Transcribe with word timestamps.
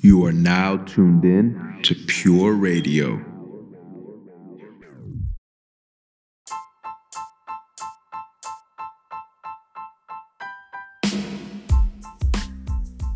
You 0.00 0.26
are 0.26 0.32
now 0.32 0.76
tuned 0.76 1.24
in 1.24 1.80
to 1.84 1.94
Pure 1.94 2.52
Radio. 2.52 3.24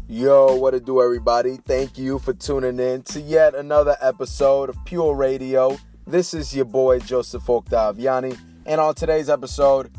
Yo, 0.08 0.56
what 0.56 0.72
it 0.72 0.86
do, 0.86 1.02
everybody? 1.02 1.56
Thank 1.56 1.98
you 1.98 2.18
for 2.18 2.32
tuning 2.32 2.80
in 2.80 3.02
to 3.02 3.20
yet 3.20 3.54
another 3.54 3.98
episode 4.00 4.70
of 4.70 4.82
Pure 4.86 5.14
Radio. 5.16 5.76
This 6.06 6.32
is 6.32 6.56
your 6.56 6.64
boy 6.64 7.00
Joseph 7.00 7.44
Octaviani, 7.44 8.38
and 8.66 8.80
on 8.80 8.94
today's 8.94 9.28
episode, 9.28 9.90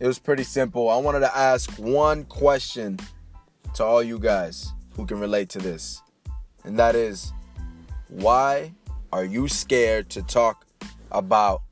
it 0.00 0.06
was 0.06 0.18
pretty 0.18 0.44
simple. 0.44 0.88
I 0.88 0.96
wanted 0.96 1.20
to 1.20 1.36
ask 1.36 1.70
one 1.78 2.24
question 2.24 2.98
to 3.74 3.84
all 3.84 4.02
you 4.02 4.18
guys 4.18 4.72
who 4.94 5.04
can 5.04 5.20
relate 5.20 5.48
to 5.50 5.58
this, 5.58 6.02
and 6.64 6.78
that 6.78 6.94
is 6.94 7.32
why 8.08 8.72
are 9.12 9.24
you 9.24 9.48
scared 9.48 10.08
to 10.10 10.22
talk 10.22 10.66
about 11.12 11.62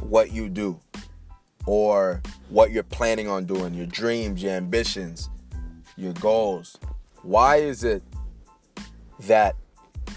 what 0.00 0.32
you 0.32 0.48
do 0.48 0.78
or 1.66 2.22
what 2.48 2.70
you're 2.70 2.82
planning 2.82 3.28
on 3.28 3.44
doing, 3.44 3.74
your 3.74 3.86
dreams, 3.86 4.42
your 4.42 4.52
ambitions, 4.52 5.28
your 5.96 6.12
goals? 6.14 6.78
Why 7.22 7.56
is 7.56 7.84
it 7.84 8.02
that 9.20 9.56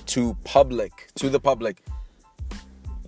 to 0.08 0.38
public, 0.44 1.10
to 1.16 1.30
the 1.30 1.40
public, 1.40 1.84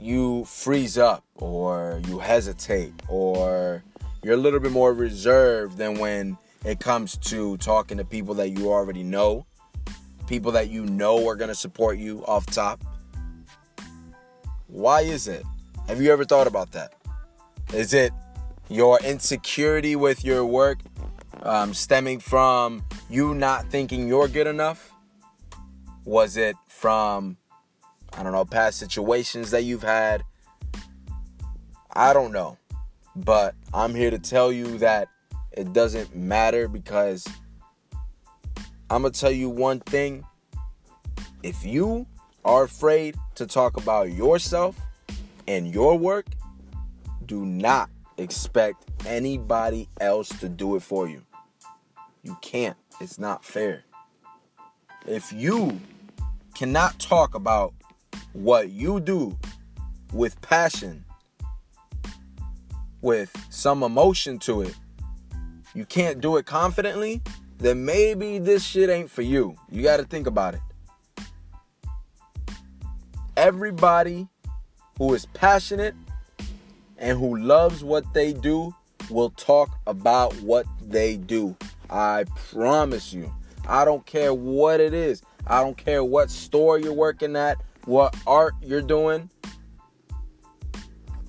you 0.06 0.46
freeze 0.46 0.98
up 0.98 1.24
or 1.38 2.00
you 2.08 2.20
hesitate 2.20 2.94
or 3.08 3.84
you're 4.24 4.36
a 4.36 4.38
little 4.38 4.60
bit 4.60 4.72
more 4.72 4.94
reserved 4.94 5.78
than 5.78 5.98
when 5.98 6.38
it 6.64 6.80
comes 6.80 7.18
to 7.18 7.58
talking 7.58 7.98
to 7.98 8.06
people 8.06 8.36
that 8.36 8.50
you 8.50 8.72
already 8.72 9.04
know, 9.04 9.46
people 10.28 10.52
that 10.52 10.70
you 10.70 10.86
know 10.86 11.28
are 11.28 11.36
going 11.36 11.50
to 11.50 11.56
support 11.56 11.98
you 11.98 12.24
off 12.26 12.46
top? 12.46 12.84
Why 14.68 15.02
is 15.02 15.28
it? 15.28 15.44
Have 15.88 16.00
you 16.00 16.12
ever 16.12 16.24
thought 16.24 16.48
about 16.48 16.72
that? 16.74 16.94
Is 17.74 17.94
it 17.94 18.14
your 18.70 19.00
insecurity 19.02 19.96
with 19.96 20.24
your 20.24 20.46
work 20.46 20.80
um, 21.42 21.74
stemming 21.74 22.20
from 22.20 22.84
you 23.10 23.34
not 23.34 23.70
thinking 23.72 24.08
you're 24.08 24.28
good 24.28 24.48
enough? 24.48 24.92
Was 26.04 26.38
it 26.38 26.56
from, 26.68 27.38
I 28.18 28.24
don't 28.24 28.32
know, 28.32 28.46
past 28.46 28.80
situations 28.80 29.52
that 29.52 29.64
you've 29.64 29.84
had? 29.84 30.24
I 31.92 32.14
don't 32.14 32.32
know. 32.32 32.58
But 33.16 33.56
I'm 33.74 33.94
here 33.96 34.12
to 34.12 34.20
tell 34.20 34.52
you 34.52 34.78
that 34.80 35.10
it 35.52 35.74
doesn't 35.74 36.16
matter 36.16 36.68
because 36.68 37.28
I'm 38.90 39.02
going 39.02 39.14
to 39.14 39.20
tell 39.20 39.32
you 39.32 39.50
one 39.50 39.80
thing. 39.80 40.26
If 41.44 41.66
you 41.66 42.06
are 42.44 42.64
afraid 42.64 43.16
to 43.36 43.46
talk 43.46 43.78
about 43.78 44.12
yourself 44.12 44.80
and 45.48 45.74
your 45.74 45.98
work, 45.98 46.28
do 47.26 47.46
not 47.46 47.90
expect 48.18 48.86
anybody 49.06 49.90
else 50.00 50.30
to 50.40 50.50
do 50.50 50.76
it 50.76 50.82
for 50.82 51.08
you. 51.08 51.24
You 52.24 52.38
can't. 52.42 52.78
It's 53.00 53.20
not 53.20 53.44
fair. 53.44 53.84
If 55.06 55.32
you 55.32 55.80
cannot 56.56 56.98
talk 57.00 57.36
about 57.36 57.74
what 58.36 58.70
you 58.70 59.00
do 59.00 59.38
with 60.12 60.40
passion, 60.42 61.06
with 63.02 63.32
some 63.50 63.82
emotion 63.82 64.38
to 64.40 64.62
it, 64.62 64.76
you 65.74 65.86
can't 65.86 66.20
do 66.20 66.36
it 66.38 66.46
confidently, 66.46 67.22
then 67.58 67.86
maybe 67.86 68.38
this 68.38 68.64
shit 68.64 68.90
ain't 68.90 69.10
for 69.10 69.22
you. 69.22 69.56
You 69.72 69.84
got 69.84 69.98
to 69.98 70.04
think 70.04 70.28
about 70.28 70.54
it. 70.54 70.62
Everybody 73.38 74.28
who 74.98 75.14
is 75.14 75.26
passionate 75.28 75.96
and 76.98 77.18
who 77.18 77.38
loves 77.38 77.84
what 77.84 78.14
they 78.14 78.34
do 78.34 78.76
will 79.10 79.30
talk 79.32 79.78
about 79.88 80.34
what 80.42 80.66
they 80.82 81.16
do. 81.16 81.56
I 81.90 82.26
promise 82.52 83.14
you. 83.14 83.34
I 83.68 83.86
don't 83.86 84.06
care 84.06 84.34
what 84.34 84.80
it 84.80 84.94
is. 84.94 85.24
I 85.48 85.62
don't 85.62 85.78
care 85.78 86.04
what 86.04 86.30
store 86.30 86.80
you're 86.80 86.94
working 86.94 87.36
at, 87.36 87.58
what 87.86 88.16
art 88.26 88.54
you're 88.62 88.82
doing. 88.82 89.30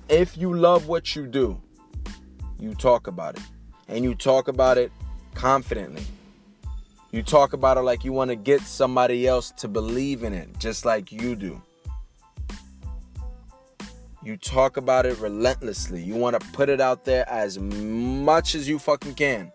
If 0.09 0.37
you 0.37 0.55
love 0.55 0.89
what 0.89 1.15
you 1.17 1.27
do, 1.27 1.61
you 2.59 2.75
talk 2.75 3.07
about 3.07 3.37
it. 3.37 3.43
And 3.89 4.05
you 4.05 4.15
talk 4.15 4.49
about 4.49 4.79
it 4.79 4.91
confidently. 5.35 6.03
You 7.13 7.23
talk 7.23 7.53
about 7.53 7.77
it 7.77 7.83
like 7.83 8.05
you 8.05 8.13
want 8.13 8.31
to 8.31 8.37
get 8.37 8.61
somebody 8.63 9.27
else 9.27 9.51
to 9.53 9.69
believe 9.69 10.23
in 10.23 10.33
it, 10.33 10.49
just 10.59 10.85
like 10.85 11.13
you 11.13 11.37
do. 11.37 11.61
You 14.23 14.37
talk 14.37 14.77
about 14.77 15.07
it 15.07 15.19
relentlessly. 15.21 16.03
You 16.03 16.17
want 16.17 16.41
to 16.41 16.47
put 16.49 16.69
it 16.69 16.81
out 16.81 17.05
there 17.05 17.29
as 17.29 17.59
much 17.59 18.57
as 18.57 18.69
you 18.69 18.79
fucking 18.79 19.15
can 19.15 19.53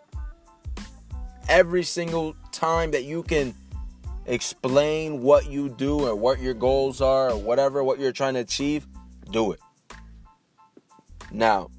every 1.49 1.83
single 1.83 2.35
time 2.53 2.91
that 2.91 3.03
you 3.03 3.23
can 3.23 3.53
explain 4.25 5.21
what 5.21 5.49
you 5.49 5.69
do 5.69 6.05
or 6.07 6.15
what 6.15 6.39
your 6.39 6.53
goals 6.53 7.01
are 7.01 7.31
or 7.31 7.37
whatever 7.37 7.83
what 7.83 7.99
you're 7.99 8.11
trying 8.11 8.35
to 8.35 8.41
achieve, 8.41 8.87
do 9.31 9.51
it. 9.51 9.59
Now, 11.31 11.69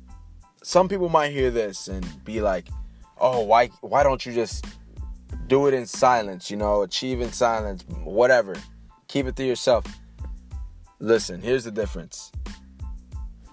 some 0.63 0.89
people 0.89 1.09
might 1.09 1.33
hear 1.33 1.51
this 1.51 1.89
and 1.89 2.07
be 2.25 2.41
like, 2.41 2.69
"Oh, 3.19 3.41
why 3.43 3.69
why 3.81 4.03
don't 4.03 4.25
you 4.25 4.33
just 4.33 4.65
do 5.47 5.67
it 5.67 5.75
in 5.75 5.87
silence, 5.87 6.51
you 6.51 6.57
know, 6.57 6.83
achieve 6.83 7.21
in 7.21 7.33
silence, 7.33 7.85
whatever. 8.05 8.55
Keep 9.09 9.27
it 9.27 9.37
to 9.37 9.45
yourself." 9.45 9.85
Listen, 10.99 11.41
here's 11.43 11.65
the 11.65 11.71
difference. 11.71 12.31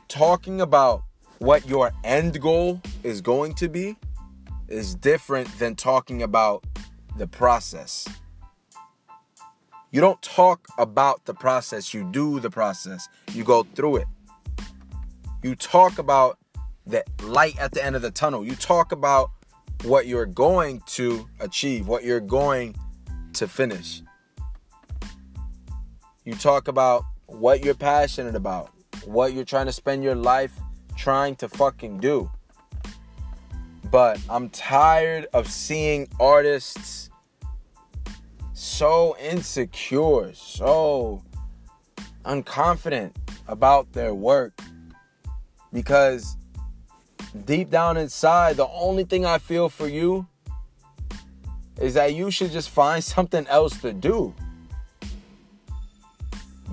Talking 0.07 0.61
about 0.61 1.03
what 1.39 1.67
your 1.67 1.91
end 2.03 2.39
goal 2.41 2.81
is 3.03 3.21
going 3.21 3.55
to 3.55 3.67
be 3.67 3.97
is 4.67 4.93
different 4.93 5.47
than 5.57 5.75
talking 5.75 6.21
about 6.21 6.63
the 7.17 7.27
process. 7.27 8.07
You 9.91 10.01
don't 10.01 10.21
talk 10.21 10.67
about 10.77 11.25
the 11.25 11.33
process, 11.33 11.93
you 11.95 12.03
do 12.11 12.39
the 12.39 12.51
process. 12.51 13.09
You 13.33 13.43
go 13.43 13.63
through 13.63 13.97
it. 13.97 14.07
You 15.41 15.55
talk 15.55 15.97
about 15.97 16.37
the 16.85 17.03
light 17.23 17.57
at 17.59 17.71
the 17.71 17.83
end 17.83 17.95
of 17.95 18.03
the 18.03 18.11
tunnel. 18.11 18.45
You 18.45 18.55
talk 18.55 18.91
about 18.91 19.31
what 19.83 20.05
you're 20.05 20.27
going 20.27 20.81
to 20.87 21.27
achieve, 21.39 21.87
what 21.87 22.03
you're 22.03 22.19
going 22.19 22.75
to 23.33 23.47
finish. 23.47 24.03
You 26.23 26.35
talk 26.35 26.67
about 26.67 27.05
what 27.25 27.63
you're 27.63 27.73
passionate 27.73 28.35
about, 28.35 28.69
what 29.05 29.33
you're 29.33 29.45
trying 29.45 29.65
to 29.65 29.71
spend 29.71 30.03
your 30.03 30.15
life 30.15 30.51
trying 30.97 31.35
to 31.37 31.49
fucking 31.49 31.99
do. 31.99 32.29
But 33.89 34.19
I'm 34.29 34.49
tired 34.49 35.25
of 35.33 35.49
seeing 35.49 36.07
artists 36.19 37.08
so 38.59 39.15
insecure, 39.17 40.33
so 40.33 41.23
unconfident 42.25 43.15
about 43.47 43.91
their 43.93 44.13
work. 44.13 44.59
Because 45.71 46.35
deep 47.45 47.69
down 47.69 47.95
inside, 47.95 48.57
the 48.57 48.67
only 48.67 49.05
thing 49.05 49.25
I 49.25 49.37
feel 49.37 49.69
for 49.69 49.87
you 49.87 50.27
is 51.79 51.93
that 51.93 52.13
you 52.13 52.31
should 52.31 52.51
just 52.51 52.69
find 52.69 53.03
something 53.15 53.47
else 53.47 53.79
to 53.81 53.93
do. 53.93 54.33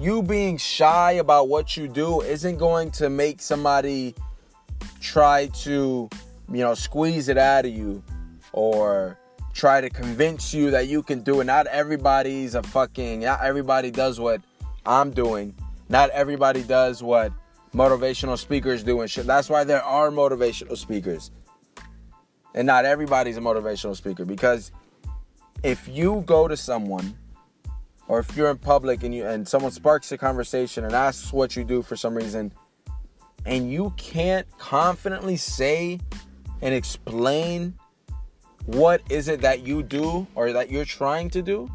You 0.01 0.23
being 0.23 0.59
shy 0.59 1.13
about 1.13 1.49
what 1.49 1.77
you 1.77 1.89
do 1.89 2.21
isn't 2.21 2.57
going 2.59 2.91
to 2.93 3.09
make 3.09 3.41
somebody 3.41 4.15
try 5.01 5.47
to 5.63 6.11
you 6.53 6.61
know, 6.61 6.75
squeeze 6.75 7.29
it 7.29 7.39
out 7.39 7.65
of 7.65 7.73
you 7.73 8.03
or 8.53 9.19
try 9.57 9.81
to 9.81 9.89
convince 9.89 10.53
you 10.53 10.71
that 10.71 10.87
you 10.87 11.03
can 11.03 11.23
do 11.23 11.41
it. 11.41 11.45
Not 11.45 11.67
everybody's 11.69 12.55
a 12.55 12.63
fucking, 12.63 13.21
not 13.21 13.43
everybody 13.43 13.91
does 13.91 14.21
what 14.21 14.43
I'm 14.85 15.11
doing. 15.11 15.55
Not 15.89 16.11
everybody 16.11 16.63
does 16.63 17.03
what 17.03 17.33
motivational 17.75 18.37
speakers 18.37 18.83
do 18.85 19.01
and 19.01 19.11
shit. 19.11 19.27
That's 19.27 19.49
why 19.49 19.65
there 19.65 19.83
are 19.83 20.11
motivational 20.11 20.77
speakers. 20.77 21.31
And 22.55 22.67
not 22.67 22.85
everybody's 22.85 23.39
a 23.39 23.41
motivational 23.41 23.97
speaker 23.97 24.27
because 24.27 24.73
if 25.63 25.89
you 25.89 26.23
go 26.27 26.49
to 26.49 26.57
someone 26.57 27.17
or 28.09 28.19
if 28.19 28.37
you're 28.37 28.51
in 28.51 28.59
public 28.59 29.05
and 29.05 29.15
you 29.15 29.27
and 29.27 29.49
someone 29.49 29.73
sparks 29.73 30.13
a 30.13 30.19
conversation 30.19 30.85
and 30.85 30.95
asks 30.95 31.33
what 31.33 31.57
you 31.57 31.65
do 31.65 31.81
for 31.81 31.97
some 31.97 32.15
reason 32.15 32.53
and 33.47 33.73
you 33.73 33.93
can't 33.97 34.47
confidently 34.59 35.37
say 35.37 35.99
and 36.61 36.75
explain 36.75 37.75
what 38.67 39.01
is 39.11 39.29
it 39.29 39.41
that 39.41 39.67
you 39.67 39.83
do 39.83 40.27
or 40.35 40.53
that 40.53 40.71
you're 40.71 40.85
trying 40.85 41.31
to 41.31 41.43
do, 41.43 41.71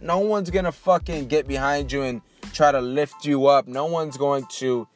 no 0.00 0.18
one's 0.18 0.50
gonna 0.50 0.72
fucking 0.72 1.28
get 1.28 1.46
behind 1.46 1.92
you 1.92 2.02
and 2.02 2.20
try 2.52 2.72
to 2.72 2.80
lift 2.80 3.24
you 3.24 3.46
up. 3.46 3.66
No 3.66 3.86
one's 3.86 4.16
going 4.16 4.46
to 4.58 4.86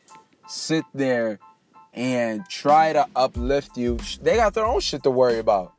sit 0.46 0.85
there 0.94 1.38
and 1.94 2.49
try 2.49 2.93
to 2.93 3.06
uplift 3.17 3.76
you, 3.76 3.99
they 4.23 4.37
got 4.37 4.55
their 4.55 4.64
own 4.64 4.81
shit 4.81 5.02
to 5.02 5.11
worry 5.11 5.38
about. 5.38 5.75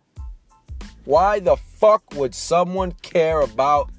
Why 1.05 1.39
the 1.39 1.55
fuck 1.55 2.03
would 2.13 2.35
someone 2.35 2.91
care 3.01 3.41
about 3.41 3.89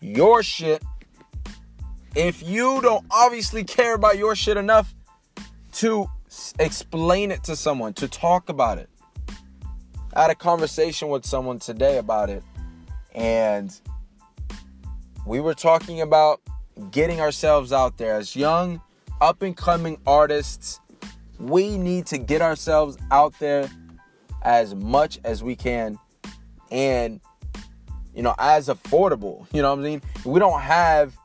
your 0.00 0.42
shit 0.42 0.82
if 2.16 2.42
you 2.42 2.80
don't 2.82 3.06
obviously 3.10 3.64
care 3.64 3.94
about 3.94 4.18
your 4.18 4.34
shit 4.34 4.56
enough 4.56 4.94
to 5.74 6.10
explain 6.58 7.30
it 7.30 7.44
to 7.44 7.56
someone, 7.56 7.94
to 7.94 8.08
talk 8.08 8.48
about 8.48 8.78
it? 8.78 8.90
I 10.14 10.22
had 10.22 10.30
a 10.30 10.34
conversation 10.34 11.08
with 11.08 11.24
someone 11.24 11.58
today 11.58 11.98
about 11.98 12.28
it, 12.28 12.42
and 13.14 13.74
we 15.26 15.40
were 15.40 15.54
talking 15.54 16.00
about 16.02 16.40
getting 16.90 17.20
ourselves 17.20 17.72
out 17.72 17.96
there. 17.96 18.14
As 18.14 18.36
young, 18.36 18.80
up 19.22 19.40
and 19.42 19.56
coming 19.56 19.98
artists. 20.04 20.80
We 21.38 21.78
need 21.78 22.06
to 22.06 22.18
get 22.18 22.42
ourselves 22.42 22.98
out 23.10 23.38
there 23.38 23.70
as 24.42 24.74
much 24.74 25.20
as 25.24 25.42
we 25.42 25.54
can 25.54 25.96
and 26.72 27.20
you 28.12 28.22
know 28.22 28.34
as 28.38 28.68
affordable 28.68 29.46
you 29.52 29.62
know 29.62 29.70
what 29.70 29.78
i 29.78 29.82
mean? 29.82 30.02
We 30.24 30.40
don't 30.40 30.60
have 30.60 31.16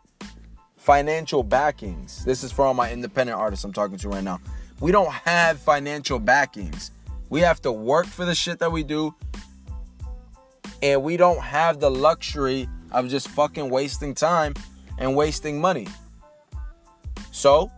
financial 0.77 1.41
backings. 1.41 2.23
This 2.23 2.43
is 2.43 2.51
for 2.51 2.65
all 2.65 2.75
my 2.75 2.91
independent 2.91 3.37
artists 3.37 3.65
i'm 3.65 3.73
talking 3.73 3.97
to 3.97 4.09
right 4.09 4.23
now. 4.23 4.39
We 4.79 4.91
don't 4.91 5.11
have 5.11 5.59
financial 5.59 6.19
backings 6.19 6.91
we 7.29 7.41
have 7.41 7.61
to 7.61 7.71
work 7.71 8.05
for 8.05 8.25
the 8.25 8.35
shit 8.35 8.59
that 8.59 8.71
we 8.71 8.83
do 8.83 9.13
and 10.81 11.03
we 11.03 11.17
don't 11.17 11.41
have 11.41 11.79
the 11.79 11.89
luxury 11.89 12.69
of 12.91 13.09
just 13.09 13.27
fucking 13.29 13.69
wasting 13.69 14.13
time 14.13 14.53
and 14.97 15.15
wasting 15.15 15.59
money. 15.59 15.87
So, 17.31 17.71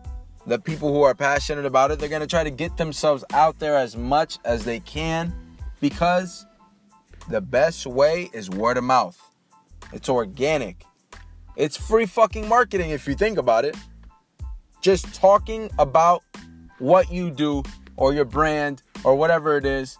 the 0.45 0.59
people 0.59 0.93
who 0.93 1.01
are 1.01 1.13
passionate 1.13 1.65
about 1.65 1.91
it, 1.91 1.99
they're 1.99 2.09
going 2.09 2.21
to 2.21 2.27
try 2.27 2.43
to 2.43 2.51
get 2.51 2.77
themselves 2.77 3.23
out 3.33 3.59
there 3.59 3.77
as 3.77 3.95
much 3.95 4.37
as 4.45 4.65
they 4.65 4.79
can 4.79 5.33
because 5.79 6.45
the 7.29 7.41
best 7.41 7.85
way 7.85 8.29
is 8.33 8.49
word 8.49 8.77
of 8.77 8.83
mouth. 8.83 9.19
It's 9.93 10.09
organic. 10.09 10.83
It's 11.55 11.77
free 11.77 12.05
fucking 12.05 12.47
marketing 12.47 12.91
if 12.91 13.07
you 13.07 13.15
think 13.15 13.37
about 13.37 13.65
it. 13.65 13.75
Just 14.81 15.13
talking 15.13 15.69
about 15.77 16.23
what 16.79 17.11
you 17.11 17.29
do 17.31 17.63
or 17.97 18.13
your 18.13 18.25
brand 18.25 18.81
or 19.03 19.15
whatever 19.15 19.57
it 19.57 19.65
is 19.65 19.97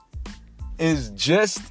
is 0.78 1.10
just 1.12 1.62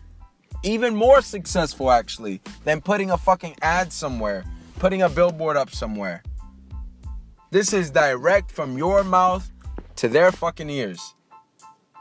even 0.62 0.94
more 0.94 1.22
successful 1.22 1.90
actually 1.90 2.40
than 2.64 2.80
putting 2.80 3.10
a 3.10 3.18
fucking 3.18 3.56
ad 3.62 3.92
somewhere, 3.92 4.44
putting 4.78 5.02
a 5.02 5.08
billboard 5.08 5.56
up 5.56 5.70
somewhere. 5.70 6.22
This 7.50 7.72
is 7.72 7.90
direct 7.90 8.50
from 8.50 8.76
your 8.76 9.04
mouth 9.04 9.50
to 9.96 10.08
their 10.08 10.30
fucking 10.32 10.68
ears. 10.68 11.14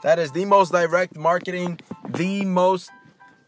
That 0.02 0.18
is 0.18 0.30
the 0.32 0.44
most 0.44 0.72
direct 0.72 1.16
marketing, 1.16 1.80
the 2.10 2.44
most 2.44 2.90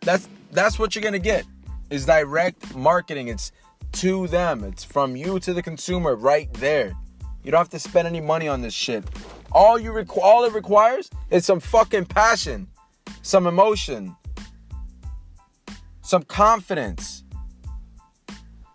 that's 0.00 0.28
that's 0.52 0.78
what 0.78 0.94
you're 0.94 1.02
going 1.02 1.12
to 1.12 1.18
get. 1.18 1.44
Is 1.90 2.06
direct 2.06 2.74
marketing. 2.74 3.28
It's 3.28 3.52
to 3.92 4.26
them. 4.28 4.64
It's 4.64 4.84
from 4.84 5.16
you 5.16 5.40
to 5.40 5.52
the 5.52 5.62
consumer 5.62 6.14
right 6.14 6.52
there. 6.54 6.94
You 7.42 7.50
don't 7.50 7.58
have 7.58 7.68
to 7.70 7.78
spend 7.78 8.06
any 8.06 8.20
money 8.20 8.48
on 8.48 8.62
this 8.62 8.74
shit. 8.74 9.04
All 9.52 9.78
you 9.78 9.90
requ- 9.90 10.22
all 10.22 10.44
it 10.44 10.52
requires 10.52 11.10
is 11.30 11.44
some 11.44 11.60
fucking 11.60 12.06
passion, 12.06 12.68
some 13.22 13.46
emotion, 13.46 14.16
some 16.02 16.22
confidence. 16.22 17.24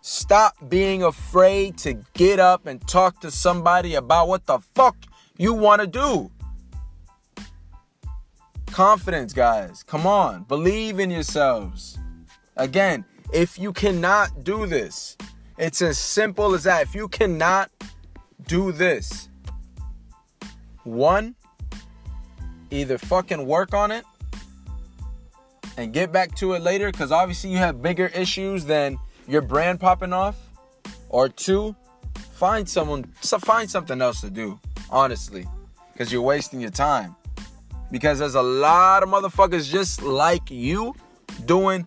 Stop 0.02 0.54
being 0.68 1.02
afraid 1.02 1.78
to 1.78 1.94
get 2.14 2.38
up 2.38 2.66
and 2.66 2.86
talk 2.86 3.20
to 3.20 3.30
somebody 3.30 3.94
about 3.94 4.28
what 4.28 4.46
the 4.46 4.58
fuck 4.74 4.96
you 5.36 5.52
want 5.52 5.80
to 5.80 5.86
do. 5.86 6.30
Confidence, 8.66 9.32
guys. 9.32 9.82
Come 9.82 10.06
on. 10.06 10.44
Believe 10.44 11.00
in 11.00 11.10
yourselves. 11.10 11.98
Again, 12.56 13.04
if 13.32 13.58
you 13.58 13.72
cannot 13.72 14.44
do 14.44 14.66
this, 14.66 15.16
it's 15.58 15.82
as 15.82 15.98
simple 15.98 16.54
as 16.54 16.64
that. 16.64 16.82
If 16.82 16.94
you 16.94 17.08
cannot 17.08 17.70
do 18.46 18.72
this, 18.72 19.28
one, 20.86 21.34
either 22.70 22.98
fucking 22.98 23.46
work 23.46 23.74
on 23.74 23.90
it 23.90 24.04
and 25.76 25.92
get 25.92 26.12
back 26.12 26.34
to 26.36 26.54
it 26.54 26.62
later 26.62 26.90
because 26.90 27.12
obviously 27.12 27.50
you 27.50 27.58
have 27.58 27.82
bigger 27.82 28.06
issues 28.06 28.64
than 28.64 28.98
your 29.28 29.42
brand 29.42 29.80
popping 29.80 30.12
off. 30.12 30.36
Or 31.08 31.28
two 31.28 31.74
find 32.32 32.68
someone 32.68 33.04
find 33.04 33.70
something 33.70 34.02
else 34.02 34.20
to 34.20 34.28
do 34.28 34.60
honestly 34.90 35.46
because 35.92 36.12
you're 36.12 36.22
wasting 36.22 36.60
your 36.60 36.70
time. 36.70 37.14
Because 37.90 38.18
there's 38.18 38.34
a 38.34 38.42
lot 38.42 39.02
of 39.02 39.08
motherfuckers 39.08 39.70
just 39.70 40.02
like 40.02 40.50
you 40.50 40.94
doing 41.44 41.86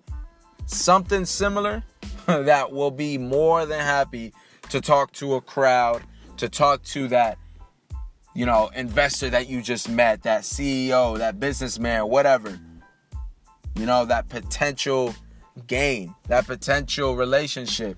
something 0.65 1.25
similar 1.25 1.83
that 2.25 2.71
will 2.71 2.91
be 2.91 3.17
more 3.17 3.65
than 3.65 3.81
happy 3.81 4.33
to 4.69 4.79
talk 4.79 5.11
to 5.13 5.35
a 5.35 5.41
crowd 5.41 6.01
to 6.37 6.47
talk 6.47 6.81
to 6.83 7.07
that 7.09 7.37
you 8.33 8.45
know 8.45 8.69
investor 8.75 9.29
that 9.29 9.47
you 9.47 9.61
just 9.61 9.89
met 9.89 10.23
that 10.23 10.41
ceo 10.41 11.17
that 11.17 11.39
businessman 11.39 12.07
whatever 12.07 12.59
you 13.79 13.85
know, 13.85 14.03
that 14.05 14.27
potential 14.27 15.15
gain, 15.65 16.13
that 16.27 16.45
potential 16.45 17.15
relationship. 17.15 17.97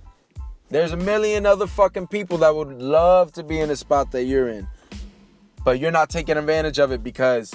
There's 0.70 0.92
a 0.92 0.98
million 0.98 1.46
other 1.48 1.66
fucking 1.66 2.08
people 2.08 2.38
that 2.40 2.56
would 2.56 2.80
love 2.80 3.34
to 3.34 3.44
be 3.44 3.60
in 3.60 3.70
the 3.70 3.76
spot 3.76 4.12
that 4.12 4.26
you're 4.26 4.48
in. 4.48 4.68
But 5.66 5.80
you're 5.80 5.92
not 5.92 6.10
taking 6.10 6.38
advantage 6.38 6.80
of 6.80 6.92
it 6.92 7.04
because 7.04 7.52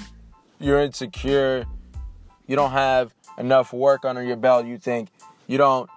you're 0.59 0.81
insecure. 0.81 1.65
You 2.49 2.57
don't 2.57 2.73
have 2.73 3.15
enough 3.39 3.73
work 3.73 4.05
under 4.05 4.23
your 4.23 4.37
belt. 4.37 4.67
You 4.67 4.77
think 4.77 5.09
you 5.47 5.57
don't 5.57 5.89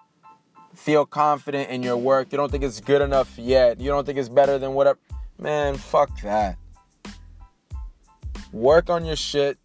feel 0.75 1.07
confident 1.07 1.71
in 1.71 1.81
your 1.81 1.97
work. 1.97 2.31
You 2.31 2.37
don't 2.37 2.51
think 2.51 2.63
it's 2.63 2.79
good 2.79 3.01
enough 3.01 3.37
yet. 3.39 3.79
You 3.79 3.89
don't 3.89 4.05
think 4.05 4.19
it's 4.19 4.29
better 4.29 4.59
than 4.59 4.75
whatever. 4.75 4.99
Man, 5.39 5.75
fuck 5.75 6.21
that. 6.21 6.57
Work 8.51 8.89
on 8.89 9.05
your 9.05 9.15
shit 9.15 9.57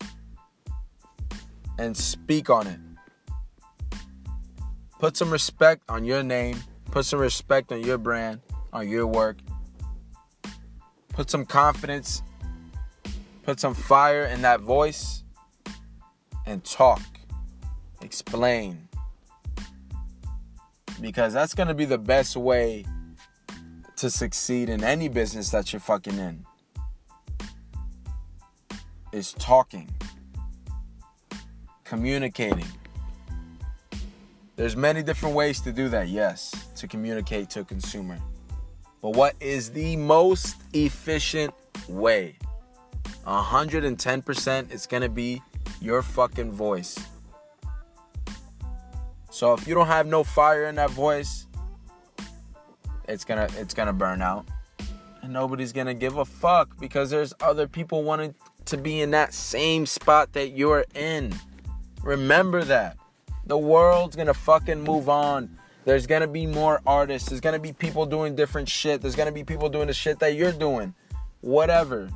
and 1.79 1.97
speak 1.97 2.51
on 2.51 2.67
it. 2.67 2.79
Put 4.99 5.17
some 5.17 5.31
respect 5.31 5.83
on 5.89 6.05
your 6.05 6.23
name, 6.23 6.63
put 6.91 7.05
some 7.05 7.19
respect 7.19 7.73
on 7.73 7.83
your 7.83 7.99
brand, 7.99 8.41
on 8.73 8.89
your 8.89 9.07
work. 9.07 9.39
Put 11.11 11.31
some 11.31 11.45
confidence, 11.45 12.23
put 13.43 13.61
some 13.61 13.75
fire 13.75 14.25
in 14.25 14.43
that 14.43 14.61
voice, 14.61 15.23
and 16.47 16.65
talk. 16.65 17.03
Explain. 18.03 18.89
Because 21.01 21.32
that's 21.32 21.55
going 21.55 21.69
to 21.69 21.75
be 21.75 21.85
the 21.85 21.99
best 21.99 22.37
way 22.37 22.85
to 23.97 24.11
succeed 24.11 24.69
in 24.69 24.82
any 24.82 25.08
business 25.08 25.51
that 25.51 25.73
you're 25.73 25.81
fucking 25.81 26.19
in. 26.19 26.44
Is 29.15 29.33
talking 29.35 29.89
communicating. 31.85 32.67
There's 34.56 34.75
many 34.75 35.05
different 35.05 35.37
ways 35.37 35.61
to 35.61 35.73
do 35.73 35.89
that, 35.91 36.09
yes, 36.09 36.53
to 36.75 36.89
communicate 36.89 37.49
to 37.51 37.61
a 37.61 37.65
consumer. 37.65 38.19
But 39.01 39.11
what 39.11 39.37
is 39.39 39.71
the 39.71 39.94
most 39.94 40.56
efficient 40.73 41.55
way? 41.89 42.37
110% 43.25 44.73
it's 44.73 44.87
going 44.89 45.03
to 45.05 45.09
be 45.09 45.41
your 45.81 46.03
fucking 46.03 46.51
voice. 46.51 46.99
So 49.31 49.53
if 49.53 49.69
you 49.69 49.75
don't 49.75 49.87
have 49.87 50.09
no 50.09 50.25
fire 50.25 50.67
in 50.67 50.75
that 50.75 50.91
voice, 50.91 51.47
it's 53.09 53.25
going 53.25 53.49
to 53.49 53.61
it's 53.61 53.75
going 53.75 53.87
to 53.87 53.93
burn 53.93 54.23
out. 54.23 54.49
And 55.23 55.33
nobody's 55.33 55.73
going 55.73 55.87
to 55.87 55.94
give 55.94 56.17
a 56.17 56.25
fuck 56.25 56.79
because 56.81 57.11
there's 57.11 57.33
other 57.41 57.69
people 57.69 58.03
wanting 58.03 58.35
to 58.67 58.77
be 58.77 59.01
in 59.01 59.11
that 59.13 59.35
same 59.35 59.87
spot 59.87 60.33
that 60.33 60.51
you're 60.51 60.85
in. 60.94 61.35
Remember 62.03 62.65
that. 62.65 62.97
The 63.47 63.59
world's 63.59 64.17
gonna 64.17 64.35
fucking 64.35 64.83
move 64.83 65.09
on. 65.09 65.59
There's 65.85 66.06
gonna 66.06 66.27
be 66.27 66.47
more 66.47 66.81
artists. 66.87 67.29
There's 67.29 67.43
gonna 67.43 67.59
be 67.59 67.73
people 67.73 68.06
doing 68.06 68.35
different 68.35 68.69
shit. 68.69 69.03
There's 69.03 69.17
gonna 69.17 69.33
be 69.33 69.44
people 69.44 69.69
doing 69.69 69.87
the 69.87 69.93
shit 69.93 70.19
that 70.21 70.35
you're 70.35 70.53
doing. 70.53 70.94
Whatever. 71.43 72.09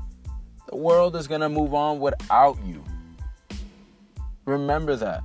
The 0.68 0.76
world 0.76 1.16
is 1.16 1.26
gonna 1.26 1.48
move 1.50 1.74
on 1.74 2.00
without 2.00 2.58
you. 2.64 2.82
Remember 4.46 4.96
that. 4.96 5.22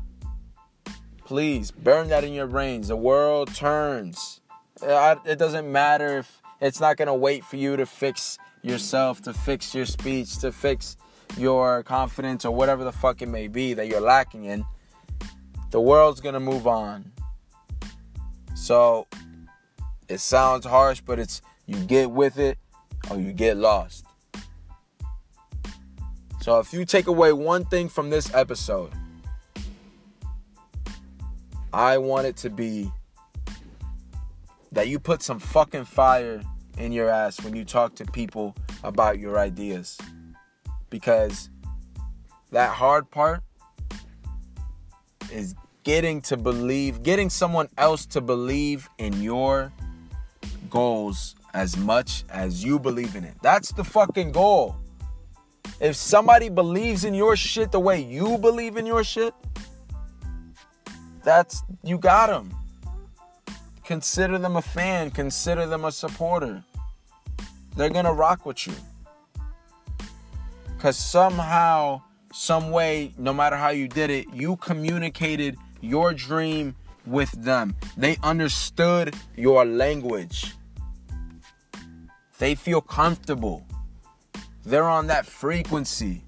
Please 1.23 1.71
burn 1.71 2.09
that 2.09 2.25
in 2.25 2.33
your 2.33 2.47
brains. 2.47 2.89
The 2.89 2.97
world 2.97 3.53
turns. 3.55 4.41
It 4.81 5.39
doesn't 5.39 5.71
matter 5.71 6.17
if 6.17 6.41
it's 6.59 6.81
not 6.81 6.97
gonna 6.97 7.15
wait 7.15 7.45
for 7.45 7.55
you 7.55 7.77
to 7.77 7.85
fix 7.85 8.37
yourself, 8.61 9.21
to 9.21 9.33
fix 9.33 9.73
your 9.73 9.85
speech, 9.85 10.37
to 10.39 10.51
fix 10.51 10.97
your 11.37 11.83
confidence 11.83 12.45
or 12.45 12.53
whatever 12.53 12.83
the 12.83 12.91
fuck 12.91 13.21
it 13.21 13.27
may 13.27 13.47
be 13.47 13.73
that 13.73 13.87
you're 13.87 14.01
lacking 14.01 14.45
in, 14.45 14.65
the 15.71 15.81
world's 15.81 16.21
gonna 16.21 16.39
move 16.39 16.67
on. 16.67 17.11
So 18.55 19.07
it 20.07 20.19
sounds 20.19 20.65
harsh, 20.65 21.01
but 21.01 21.19
it's 21.19 21.41
you 21.65 21.77
get 21.85 22.11
with 22.11 22.37
it 22.37 22.57
or 23.09 23.19
you 23.19 23.33
get 23.33 23.57
lost. 23.57 24.05
So 26.41 26.59
if 26.59 26.73
you 26.73 26.85
take 26.85 27.07
away 27.07 27.31
one 27.33 27.65
thing 27.65 27.87
from 27.89 28.09
this 28.09 28.33
episode, 28.33 28.91
I 31.71 31.97
want 31.97 32.27
it 32.27 32.37
to 32.37 32.49
be 32.49 32.91
that 34.73 34.87
you 34.87 34.99
put 34.99 35.21
some 35.21 35.39
fucking 35.39 35.85
fire 35.85 36.41
in 36.77 36.91
your 36.91 37.09
ass 37.09 37.41
when 37.43 37.55
you 37.55 37.63
talk 37.63 37.95
to 37.95 38.05
people 38.05 38.55
about 38.83 39.19
your 39.19 39.39
ideas. 39.39 39.97
Because 40.93 41.49
that 42.51 42.69
hard 42.69 43.09
part 43.09 43.41
is 45.31 45.55
getting 45.83 46.21
to 46.21 46.37
believe, 46.37 47.01
getting 47.01 47.31
someone 47.31 47.67
else 47.79 48.05
to 48.05 48.21
believe 48.21 48.87
in 48.99 49.19
your 49.19 49.73
goals 50.69 51.35
as 51.55 51.75
much 51.75 52.25
as 52.29 52.63
you 52.63 52.77
believe 52.77 53.15
in 53.15 53.23
it. 53.23 53.33
That's 53.41 53.71
the 53.71 53.83
fucking 53.83 54.33
goal. 54.33 54.75
If 55.79 55.95
somebody 55.95 56.49
believes 56.49 57.05
in 57.05 57.15
your 57.15 57.35
shit 57.35 57.71
the 57.71 57.79
way 57.79 57.99
you 57.99 58.37
believe 58.37 58.77
in 58.77 58.85
your 58.85 59.03
shit, 59.03 59.33
that's 61.23 61.63
you 61.83 61.97
got 61.97 62.27
them. 62.27 62.53
Consider 63.83 64.37
them 64.37 64.57
a 64.57 64.61
fan, 64.61 65.09
consider 65.09 65.65
them 65.65 65.85
a 65.85 65.91
supporter. 65.91 66.63
They're 67.75 67.89
going 67.89 68.05
to 68.05 68.13
rock 68.13 68.45
with 68.45 68.67
you. 68.67 68.75
Cuz 70.83 70.97
somehow, 70.97 72.01
some 72.33 72.69
way, 72.69 73.13
no 73.17 73.33
matter 73.33 73.55
how 73.55 73.69
you 73.69 73.87
did 73.87 74.09
it, 74.09 74.25
you 74.33 74.57
communicated 74.57 75.55
your 75.79 76.13
dream 76.13 76.75
with 77.05 77.31
them. 77.31 77.73
They 77.95 78.17
understood 78.21 79.15
your 79.37 79.63
language. 79.63 80.55
They 82.37 82.53
feel 82.55 82.81
comfortable. 82.81 83.65
They're 84.65 84.89
on 84.89 85.07
that 85.07 85.25
frequency. 85.25 86.25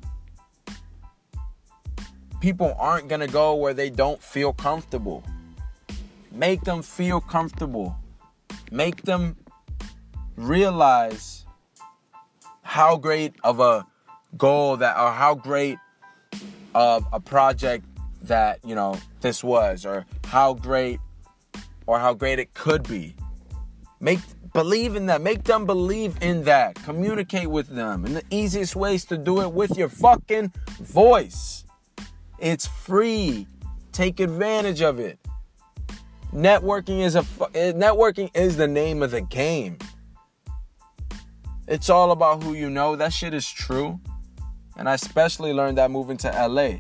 People 2.40 2.74
aren't 2.80 3.10
going 3.10 3.20
to 3.28 3.28
go 3.28 3.56
where 3.56 3.74
they 3.74 3.90
don't 3.90 4.24
feel 4.24 4.54
comfortable. 4.54 5.22
Make 6.32 6.62
them 6.62 6.82
feel 6.82 7.20
comfortable. 7.20 7.98
Make 8.72 9.02
them 9.02 9.36
realize 10.38 11.46
how 12.62 12.96
great 12.96 13.34
of 13.44 13.60
a 13.60 13.86
goal 14.38 14.78
that 14.78 14.98
or 14.98 15.12
how 15.12 15.36
great 15.36 15.78
of 16.74 17.06
a 17.14 17.20
project 17.20 17.86
that, 18.24 18.60
you 18.66 18.76
know, 18.76 18.98
this 19.22 19.44
was 19.44 19.86
or 19.86 20.06
how 20.26 20.54
great 20.54 21.00
or 21.88 22.00
how 22.00 22.14
great 22.14 22.40
it 22.40 22.54
could 22.54 22.88
be. 22.88 23.16
Make 24.00 24.20
believe 24.54 24.96
in 24.96 25.06
that. 25.08 25.22
Make 25.22 25.44
them 25.44 25.66
believe 25.66 26.18
in 26.22 26.44
that. 26.46 26.76
Communicate 26.76 27.50
with 27.50 27.68
them. 27.68 28.06
And 28.06 28.16
the 28.16 28.24
easiest 28.30 28.76
ways 28.76 29.06
to 29.06 29.18
do 29.18 29.42
it 29.42 29.52
with 29.52 29.78
your 29.78 29.90
fucking 29.90 30.52
voice. 30.80 31.66
It's 32.40 32.66
free. 32.66 33.48
Take 33.92 34.20
advantage 34.20 34.82
of 34.82 35.00
it. 35.00 35.20
Networking 36.34 37.00
is 37.00 37.16
a 37.16 37.26
eh, 37.54 37.72
networking 37.72 38.30
is 38.36 38.58
the 38.58 38.68
name 38.68 39.02
of 39.02 39.12
the 39.12 39.22
game. 39.22 39.78
It's 41.68 41.90
all 41.90 42.12
about 42.12 42.44
who 42.44 42.54
you 42.54 42.70
know. 42.70 42.96
That 42.96 43.14
shit 43.14 43.34
is 43.34 43.50
true. 43.50 44.00
And 44.78 44.90
I 44.90 44.94
especially 44.94 45.54
learned 45.54 45.78
that 45.78 45.92
moving 45.92 46.18
to 46.18 46.48
LA. 46.48 46.80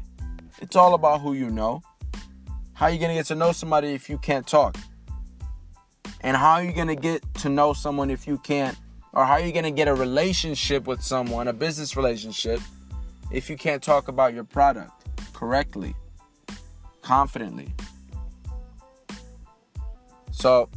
It's 0.61 0.75
all 0.75 0.93
about 0.93 1.21
who 1.21 1.33
you 1.33 1.49
know. 1.49 1.81
How 2.73 2.87
are 2.87 2.91
you 2.91 2.99
going 2.99 3.09
to 3.09 3.15
get 3.15 3.25
to 3.27 3.35
know 3.35 3.51
somebody 3.51 3.89
if 3.89 4.09
you 4.09 4.17
can't 4.17 4.45
talk? 4.45 4.77
And 6.21 6.35
how 6.35 6.53
are 6.53 6.63
you 6.63 6.73
going 6.73 6.87
to 6.87 6.95
get 6.95 7.21
to 7.35 7.49
know 7.49 7.73
someone 7.73 8.09
if 8.09 8.27
you 8.27 8.37
can't 8.39 8.77
or 9.15 9.23
how 9.23 9.33
are 9.33 9.39
you 9.39 9.53
going 9.53 9.63
to 9.63 9.71
get 9.71 9.87
a 9.87 9.93
relationship 9.93 10.87
with 10.87 11.01
someone, 11.01 11.47
a 11.47 11.53
business 11.53 11.95
relationship 11.95 12.59
if 13.31 13.49
you 13.49 13.55
can't 13.55 13.81
talk 13.81 14.09
about 14.09 14.33
your 14.33 14.43
product 14.43 14.91
correctly, 15.33 15.95
confidently? 17.01 17.73
So, 20.31 20.69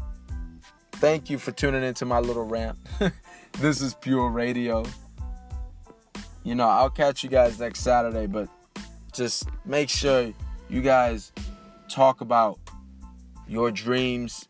thank 0.93 1.29
you 1.29 1.39
for 1.39 1.51
tuning 1.51 1.83
into 1.83 2.05
my 2.05 2.21
little 2.21 2.45
rant. 2.45 2.79
this 3.59 3.83
is 3.83 3.95
Pure 3.95 4.31
Radio. 4.31 4.85
You 6.49 6.55
know, 6.55 6.67
I'll 6.67 6.89
catch 6.89 7.23
you 7.23 7.29
guys 7.29 7.61
next 7.61 7.81
Saturday, 7.81 8.25
but 8.25 8.49
just 9.13 9.51
make 9.67 9.91
sure 9.91 10.33
you 10.71 10.81
guys 10.81 11.31
talk 11.91 12.23
about 12.23 12.59
your 13.47 13.71
dreams 13.71 14.49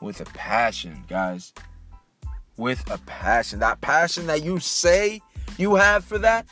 with 0.00 0.20
a 0.20 0.24
passion, 0.24 1.04
guys. 1.06 1.52
With 2.56 2.90
a 2.90 2.98
passion. 3.06 3.60
That 3.60 3.80
passion 3.80 4.26
that 4.26 4.42
you 4.42 4.58
say 4.58 5.22
you 5.56 5.76
have 5.76 6.04
for 6.04 6.18
that, 6.18 6.46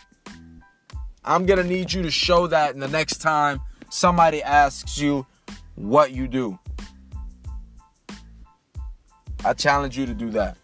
I'm 1.24 1.44
going 1.44 1.60
to 1.60 1.68
need 1.68 1.92
you 1.92 2.02
to 2.02 2.10
show 2.12 2.46
that 2.46 2.72
in 2.72 2.78
the 2.78 2.86
next 2.86 3.20
time 3.20 3.60
somebody 3.90 4.44
asks 4.44 4.96
you 4.96 5.26
what 5.74 6.12
you 6.12 6.28
do. 6.28 6.56
I 9.44 9.54
challenge 9.54 9.98
you 9.98 10.06
to 10.06 10.14
do 10.14 10.30
that. 10.30 10.56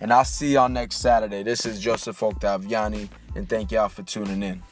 And 0.00 0.12
I'll 0.12 0.24
see 0.24 0.54
y'all 0.54 0.68
next 0.68 0.96
Saturday. 0.96 1.42
This 1.42 1.66
is 1.66 1.80
Joseph 1.80 2.20
Octaviani, 2.20 3.08
and 3.34 3.48
thank 3.48 3.72
y'all 3.72 3.88
for 3.88 4.02
tuning 4.02 4.42
in. 4.42 4.62